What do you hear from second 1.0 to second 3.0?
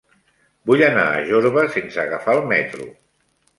a Jorba sense agafar el metro.